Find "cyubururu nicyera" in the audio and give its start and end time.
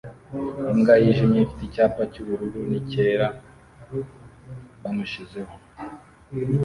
2.11-3.27